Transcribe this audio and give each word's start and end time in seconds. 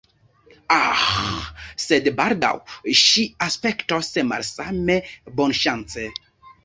Aĥ, 0.75 1.03
sed 1.83 2.09
baldaŭ 2.21 2.51
ŝi 3.01 3.27
aspektos 3.49 4.11
malsame, 4.33 4.97
bonŝance! 5.41 6.09